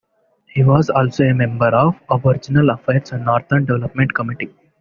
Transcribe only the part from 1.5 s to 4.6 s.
of the Aboriginal Affairs and Northern Development committee.